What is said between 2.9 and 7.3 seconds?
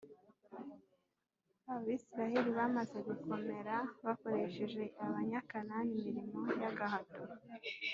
gukomera, bakoresheje Abanyakanani imirimo y’agahato,